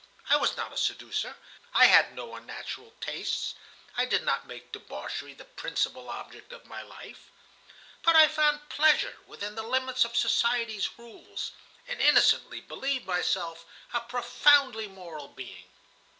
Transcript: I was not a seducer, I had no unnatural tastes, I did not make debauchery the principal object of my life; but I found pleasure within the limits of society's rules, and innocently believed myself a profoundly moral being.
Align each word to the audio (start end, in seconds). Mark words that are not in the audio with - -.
I 0.31 0.35
was 0.35 0.57
not 0.57 0.73
a 0.73 0.77
seducer, 0.77 1.35
I 1.75 1.85
had 1.85 2.15
no 2.15 2.33
unnatural 2.33 2.95
tastes, 3.01 3.53
I 3.95 4.05
did 4.05 4.23
not 4.23 4.47
make 4.47 4.71
debauchery 4.71 5.35
the 5.35 5.45
principal 5.45 6.09
object 6.09 6.51
of 6.51 6.65
my 6.65 6.81
life; 6.81 7.29
but 8.01 8.15
I 8.15 8.27
found 8.27 8.67
pleasure 8.67 9.17
within 9.27 9.53
the 9.53 9.61
limits 9.61 10.03
of 10.03 10.17
society's 10.17 10.97
rules, 10.97 11.51
and 11.87 12.01
innocently 12.01 12.61
believed 12.61 13.05
myself 13.05 13.63
a 13.93 14.01
profoundly 14.01 14.87
moral 14.87 15.27
being. 15.27 15.69